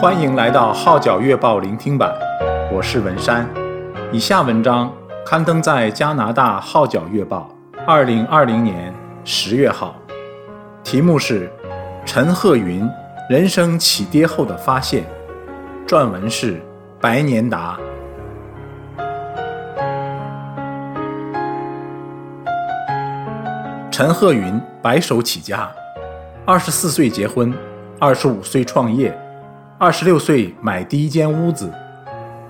[0.00, 2.14] 欢迎来到《号角月报》聆听版，
[2.72, 3.44] 我是文山。
[4.12, 4.92] 以下文章
[5.26, 7.50] 刊登在加拿大《号角月报》
[7.84, 9.96] 二零二零年十月号，
[10.84, 11.48] 题目是
[12.06, 12.88] 《陈鹤云
[13.28, 15.04] 人生起跌后的发现》，
[15.90, 16.62] 撰文是
[17.00, 17.76] 白年达。
[23.90, 25.68] 陈鹤云白手起家，
[26.46, 27.52] 二十四岁结婚，
[27.98, 29.12] 二十五岁创业。
[29.80, 31.72] 二十六岁买第一间屋子，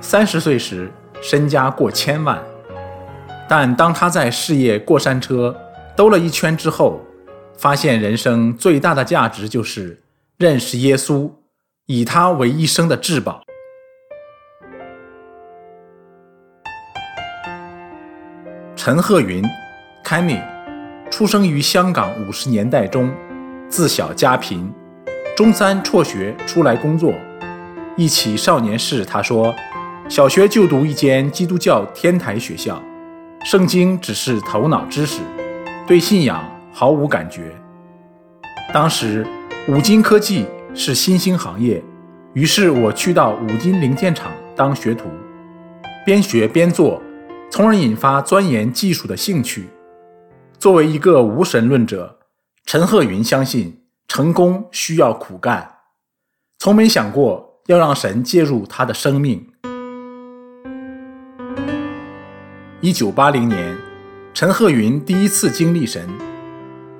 [0.00, 2.42] 三十岁时身家过千万。
[3.46, 5.54] 但当他在事业过山车
[5.94, 7.02] 兜了一圈之后，
[7.58, 10.02] 发现人生最大的价值就是
[10.38, 11.30] 认识耶稣，
[11.84, 13.42] 以他为一生的至宝。
[18.74, 19.44] 陈鹤云
[20.02, 20.40] Kenny
[21.10, 23.12] 出生于香港五十年代中，
[23.68, 24.72] 自小家贫。
[25.38, 27.14] 中三辍学出来工作，
[27.96, 29.54] 忆起少年时，他说
[30.10, 32.82] ：“小学就读一间基督教天台学校，
[33.44, 35.20] 圣经只是头脑知识，
[35.86, 37.54] 对信仰毫无感觉。
[38.74, 39.24] 当时
[39.68, 40.44] 五金科技
[40.74, 41.80] 是新兴行业，
[42.32, 45.08] 于是我去到五金零件厂当学徒，
[46.04, 47.00] 边学边做，
[47.48, 49.68] 从而引发钻研技术的兴趣。
[50.58, 52.18] 作为一个无神论者，
[52.66, 53.78] 陈鹤云相信。”
[54.18, 55.76] 成功需要苦干，
[56.58, 59.46] 从没想过要让神介入他的生命。
[62.80, 63.78] 一九八零年，
[64.34, 66.04] 陈鹤云第一次经历神。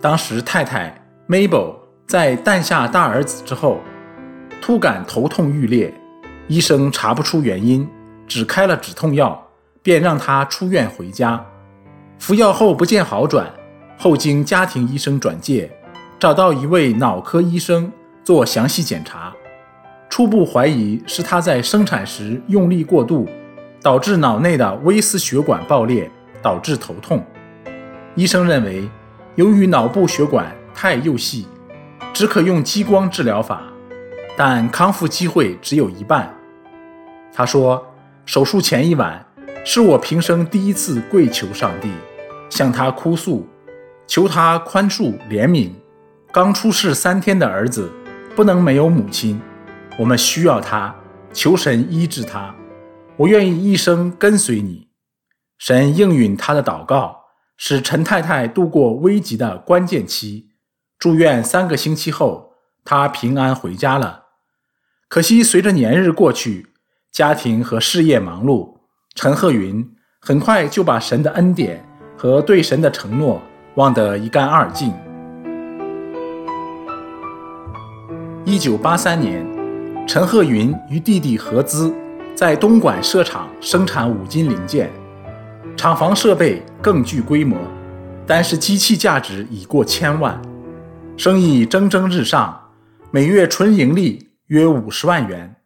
[0.00, 0.96] 当时太太
[1.28, 1.74] Mabel
[2.06, 3.80] 在诞下大儿子之后，
[4.62, 5.92] 突感头痛欲裂，
[6.46, 7.88] 医生查不出原因，
[8.28, 9.44] 只开了止痛药，
[9.82, 11.44] 便让她出院回家。
[12.20, 13.52] 服药后不见好转，
[13.96, 15.68] 后经家庭医生转介。
[16.18, 17.92] 找到一位脑科医生
[18.24, 19.32] 做详细检查，
[20.10, 23.28] 初步怀疑是他在生产时用力过度，
[23.80, 26.10] 导致脑内的微丝血管爆裂，
[26.42, 27.24] 导致头痛。
[28.16, 28.88] 医生认为，
[29.36, 31.46] 由于脑部血管太幼细，
[32.12, 33.62] 只可用激光治疗法，
[34.36, 36.34] 但康复机会只有一半。
[37.32, 37.80] 他说，
[38.26, 39.24] 手术前一晚
[39.64, 41.88] 是我平生第一次跪求上帝，
[42.50, 43.46] 向他哭诉，
[44.08, 45.70] 求他宽恕怜悯。
[46.38, 47.90] 刚出世三天的儿子
[48.36, 49.42] 不能没有母亲，
[49.98, 50.94] 我们需要他，
[51.32, 52.54] 求神医治他。
[53.16, 54.86] 我愿意一生跟随你。
[55.58, 57.22] 神应允他的祷告，
[57.56, 60.50] 使陈太太度过危急的关键期。
[60.96, 62.52] 住院三个星期后，
[62.84, 64.26] 她平安回家了。
[65.08, 66.68] 可惜随着年日过去，
[67.10, 68.76] 家庭和事业忙碌，
[69.16, 69.84] 陈鹤云
[70.20, 71.84] 很快就把神的恩典
[72.16, 73.42] 和对神的承诺
[73.74, 74.94] 忘得一干二净。
[78.44, 79.44] 一九八三年，
[80.06, 81.92] 陈鹤云与弟弟合资
[82.34, 84.90] 在东莞设厂生产五金零件，
[85.76, 87.58] 厂房设备更具规模，
[88.26, 90.40] 但是机器价值已过千万，
[91.16, 92.70] 生意蒸蒸日上，
[93.10, 95.56] 每月纯盈利约五十万元。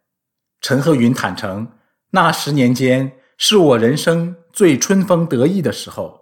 [0.59, 1.67] 陈鹤云坦诚，
[2.11, 6.21] 那十年间是我人生最春风得意的时候。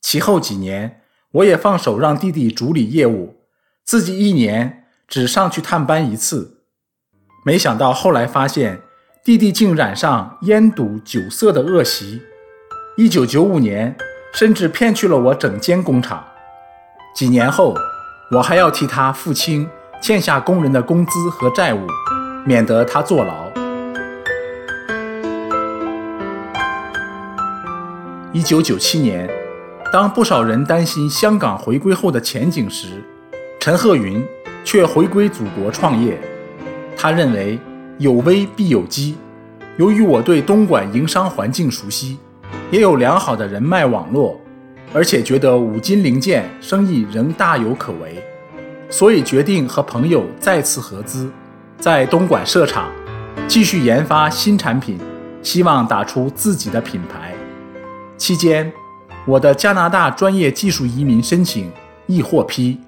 [0.00, 1.00] 其后几年，
[1.32, 3.36] 我也放手让弟弟主理业务，
[3.84, 4.82] 自己一年。
[5.14, 6.56] 只上去探班一次，
[7.44, 8.82] 没想到后来发现
[9.24, 12.20] 弟弟竟染上烟赌酒色的恶习。
[12.96, 13.96] 一九九五年，
[14.32, 16.24] 甚至骗去了我整间工厂。
[17.14, 17.76] 几年后，
[18.32, 19.70] 我还要替他付清
[20.02, 21.86] 欠下工人的工资和债务，
[22.44, 23.48] 免得他坐牢。
[28.32, 29.30] 一九九七年，
[29.92, 33.00] 当不少人担心香港回归后的前景时，
[33.60, 34.20] 陈鹤云。
[34.64, 36.18] 却回归祖国创业。
[36.96, 37.58] 他认为
[37.98, 39.16] 有危必有机。
[39.76, 42.16] 由于我对东莞营商环境熟悉，
[42.70, 44.40] 也有良好的人脉网络，
[44.92, 48.22] 而且觉得五金零件生意仍大有可为，
[48.88, 51.28] 所以决定和朋友再次合资，
[51.78, 52.88] 在东莞设厂，
[53.48, 54.96] 继续研发新产品，
[55.42, 57.34] 希望打出自己的品牌。
[58.16, 58.72] 期间，
[59.26, 61.68] 我的加拿大专业技术移民申请
[62.06, 62.78] 亦获批，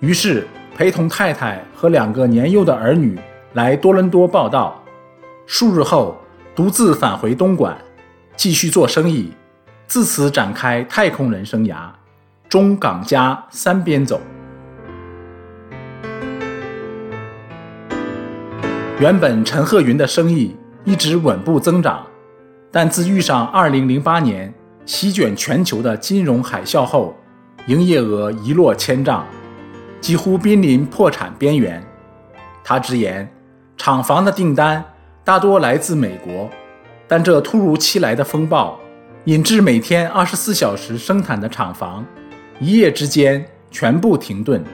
[0.00, 0.48] 于是。
[0.74, 3.18] 陪同太太和两个年幼的儿女
[3.52, 4.82] 来多伦多报到，
[5.46, 6.16] 数日后
[6.54, 7.76] 独自返回东莞，
[8.36, 9.30] 继续做生意，
[9.86, 11.90] 自此展开太空人生涯，
[12.48, 14.18] 中港加三边走。
[18.98, 22.06] 原本陈鹤云的生意一直稳步增长，
[22.70, 24.54] 但自遇上2008年
[24.86, 27.14] 席卷全球的金融海啸后，
[27.66, 29.26] 营业额一落千丈。
[30.02, 31.80] 几乎濒临破产边缘，
[32.64, 33.32] 他直言，
[33.76, 34.84] 厂房的订单
[35.22, 36.50] 大多来自美国，
[37.06, 38.76] 但这突如其来的风暴
[39.26, 42.04] 引致每天二十四小时生产的厂房
[42.58, 44.64] 一夜之间全部停顿，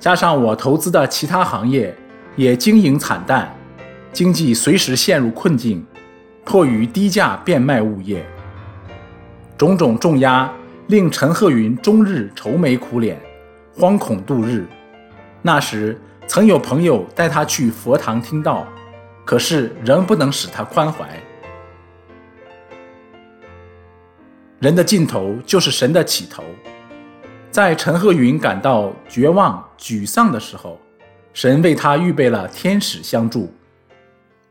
[0.00, 1.94] 加上我投资的其他行业
[2.34, 3.54] 也经营惨淡，
[4.10, 5.86] 经济随时陷入困境，
[6.46, 8.24] 迫于低价变卖物业，
[9.58, 10.50] 种种重压
[10.86, 13.20] 令陈鹤云终日愁眉苦脸，
[13.76, 14.66] 惶恐度日。
[15.42, 18.66] 那时曾有朋友带他去佛堂听道，
[19.24, 21.06] 可是仍不能使他宽怀。
[24.58, 26.42] 人的尽头就是神的起头。
[27.50, 30.78] 在陈鹤云感到绝望、沮丧的时候，
[31.32, 33.54] 神为他预备了天使相助。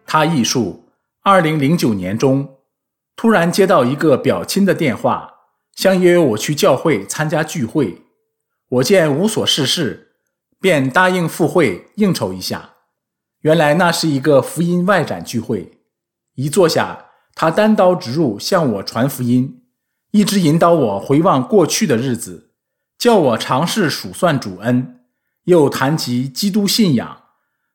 [0.05, 0.87] 他忆述，
[1.23, 2.47] 二零零九年中，
[3.15, 5.31] 突然接到一个表亲的电话，
[5.75, 8.04] 相约我去教会参加聚会。
[8.69, 10.13] 我见无所事事，
[10.59, 12.71] 便答应赴会应酬一下。
[13.41, 15.79] 原来那是一个福音外展聚会。
[16.33, 19.61] 一坐下，他单刀直入向我传福音，
[20.11, 22.51] 一直引导我回望过去的日子。
[22.97, 25.01] 叫我尝试数算主恩，
[25.43, 27.23] 又谈及基督信仰。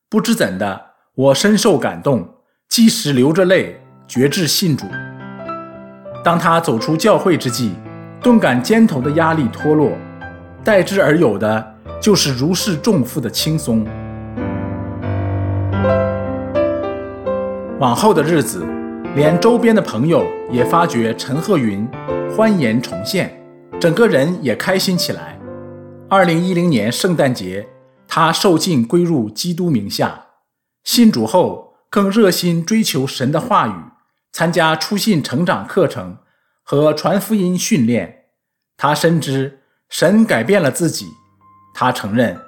[0.09, 2.37] 不知怎的，我深受感动，
[2.69, 4.87] 即时流着泪，决志信主。
[6.25, 7.73] 当他走出教会之际，
[8.21, 9.93] 顿感肩头的压力脱落，
[10.62, 13.87] 代之而有的就是如释重负的轻松。
[17.79, 18.67] 往后的日子，
[19.15, 21.89] 连周边的朋友也发觉陈鹤云
[22.37, 23.37] 欢颜重现。
[23.81, 25.39] 整个人也开心起来。
[26.11, 27.67] 二零一零年圣诞节，
[28.07, 30.27] 他受浸归入基督名下，
[30.85, 33.73] 信主后更热心追求神的话语，
[34.31, 36.19] 参加初信成长课程
[36.62, 38.25] 和传福音训练。
[38.77, 39.60] 他深知
[39.91, 41.07] 神改变了自己。
[41.75, 42.41] 他承认：“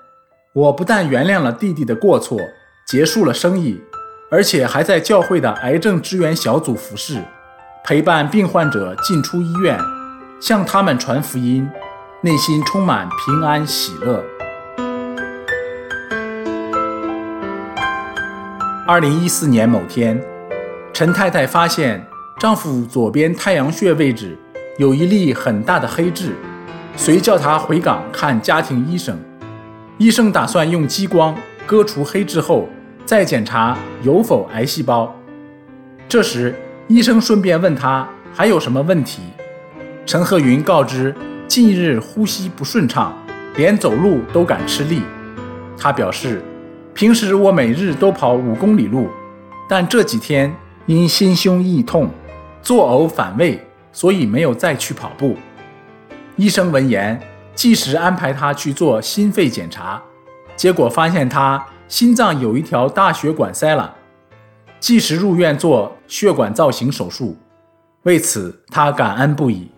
[0.55, 2.39] 我不但原谅了弟弟的过错，
[2.87, 3.81] 结束了生意，
[4.31, 7.23] 而且还在教会的癌症支援小组服侍，
[7.85, 9.79] 陪伴病患者进出医院。”
[10.41, 11.69] 向他们传福音，
[12.21, 14.21] 内心充满平安喜乐。
[18.89, 20.21] 二零一四年某天，
[20.93, 22.05] 陈太太发现
[22.41, 24.37] 丈夫左边太阳穴位置
[24.79, 26.35] 有一粒很大的黑痣，
[26.97, 29.19] 遂叫他回港看家庭医生。
[29.99, 31.37] 医生打算用激光
[31.67, 32.69] 割除黑痣后，
[33.05, 35.15] 再检查有否癌细胞。
[36.09, 36.55] 这时，
[36.89, 39.23] 医生顺便问他还有什么问题。
[40.05, 41.15] 陈鹤云告知，
[41.47, 43.17] 近日呼吸不顺畅，
[43.57, 45.03] 连走路都感吃力。
[45.79, 46.43] 他表示，
[46.93, 49.09] 平时我每日都跑五公里路，
[49.69, 50.55] 但这几天
[50.87, 52.11] 因心胸臆痛，
[52.61, 55.37] 作呕反胃，所以没有再去跑步。
[56.43, 57.17] 医生闻言，
[57.55, 60.03] 即时安排他去做心肺检查，
[60.57, 63.95] 结果发现他心脏有一条大血管塞了，
[64.81, 67.37] 即时入院做血管造型手术。
[68.03, 69.71] 为此，他感恩不已。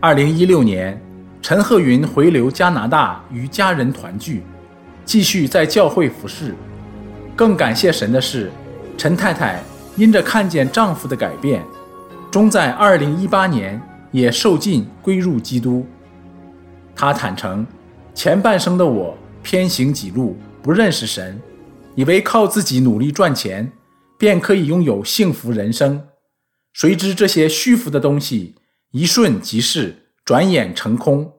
[0.00, 1.02] 二零一六年，
[1.40, 4.42] 陈鹤云回流加拿大与家人团聚，
[5.06, 6.54] 继续在教会服侍。
[7.34, 8.52] 更感谢神的是，
[8.98, 9.62] 陈太太
[9.96, 11.64] 因着看见丈夫的改变，
[12.34, 15.86] 终在二零一八年也受尽归入基督。
[16.92, 17.64] 他坦诚，
[18.12, 21.40] 前半生的我偏行己路，不认识神，
[21.94, 23.70] 以为靠自己努力赚钱
[24.18, 26.08] 便可以拥有幸福人生，
[26.72, 28.56] 谁知这些虚浮的东西。
[28.90, 31.34] 一瞬即逝，转眼成空。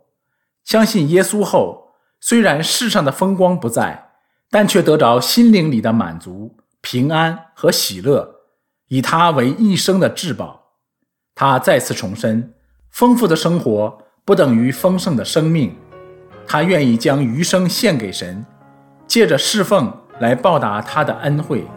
[0.64, 1.90] 相信耶稣后，
[2.22, 4.12] 虽然世上的风光不在，
[4.50, 8.36] 但却得着心灵里的满足、平安和喜乐，
[8.88, 10.62] 以他为一生的至宝。
[11.38, 12.54] 他再次重申：
[12.92, 15.76] 丰富的生活不等于丰盛的生命。
[16.48, 18.46] 他愿意将余生献给神，
[19.06, 21.68] 借着侍奉来报答他的恩惠。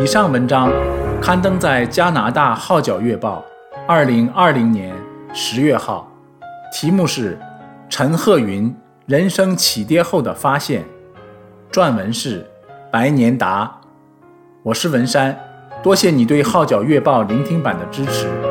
[0.00, 0.70] 以上文章
[1.20, 3.44] 刊登在加拿大《号角月报》
[3.88, 4.94] 二零二零年
[5.34, 6.08] 十月号，
[6.72, 7.34] 题目是
[7.88, 8.72] 《陈鹤云
[9.10, 10.84] 人生起跌后的发现》，
[11.74, 12.48] 撰文是
[12.92, 13.80] 白年达。
[14.62, 15.36] 我是文山，
[15.82, 18.49] 多谢你对《号角月报》聆听版的支持。